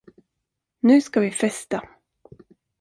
Nu 0.79 1.01
ska 1.01 1.19
vi 1.19 1.31
festa! 1.31 1.83